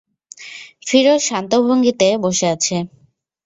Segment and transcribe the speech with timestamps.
[0.87, 2.75] ফিরোজ শান্ত ভঙ্গিতে বসে আছে।